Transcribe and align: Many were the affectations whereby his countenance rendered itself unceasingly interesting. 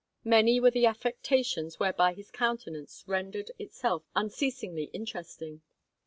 Many 0.23 0.59
were 0.59 0.71
the 0.71 0.87
affectations 0.87 1.79
whereby 1.79 2.13
his 2.15 2.31
countenance 2.31 3.03
rendered 3.05 3.51
itself 3.59 4.01
unceasingly 4.15 4.85
interesting. 4.85 5.61